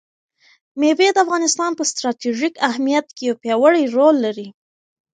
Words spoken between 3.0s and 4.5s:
کې یو پیاوړی رول لري.